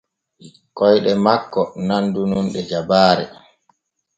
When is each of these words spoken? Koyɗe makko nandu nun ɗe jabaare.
Koyɗe 0.77 1.11
makko 1.25 1.61
nandu 1.87 2.21
nun 2.29 2.45
ɗe 2.53 2.61
jabaare. 2.69 3.25